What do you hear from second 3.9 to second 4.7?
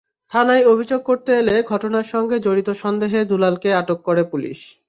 করে পুলিশ।